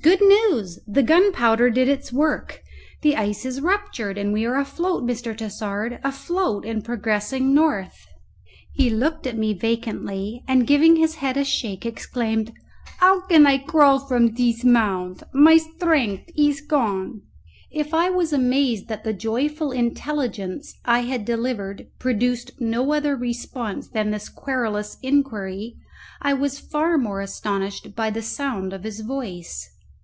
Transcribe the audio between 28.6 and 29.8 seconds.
of his voice.